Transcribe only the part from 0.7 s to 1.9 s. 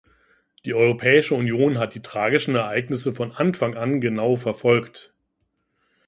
Europäische Union